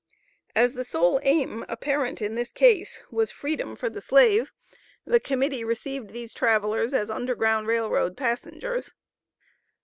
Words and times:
As 0.55 0.73
the 0.73 0.83
sole 0.83 1.19
aim 1.21 1.63
apparent 1.69 2.23
in 2.23 2.33
this 2.33 2.51
case 2.51 3.03
was 3.11 3.29
freedom 3.29 3.75
for 3.75 3.87
the 3.87 4.01
slave 4.01 4.51
the 5.05 5.19
Committee 5.19 5.63
received 5.63 6.09
these 6.09 6.33
travellers 6.33 6.91
as 6.91 7.11
Underground 7.11 7.67
Rail 7.67 7.87
Road 7.87 8.17
passengers. 8.17 8.93